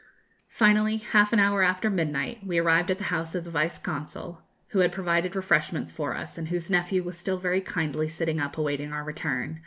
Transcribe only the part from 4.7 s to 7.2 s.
had provided refreshments for us, and whose nephew was